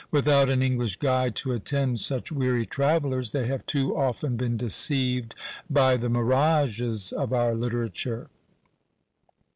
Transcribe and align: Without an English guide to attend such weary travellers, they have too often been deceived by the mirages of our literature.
Without 0.09 0.49
an 0.49 0.63
English 0.63 0.95
guide 0.97 1.35
to 1.35 1.51
attend 1.51 1.99
such 1.99 2.31
weary 2.31 2.65
travellers, 2.65 3.29
they 3.33 3.45
have 3.45 3.63
too 3.67 3.95
often 3.95 4.35
been 4.35 4.57
deceived 4.57 5.35
by 5.69 5.95
the 5.95 6.09
mirages 6.09 7.11
of 7.11 7.31
our 7.31 7.53
literature. 7.53 8.27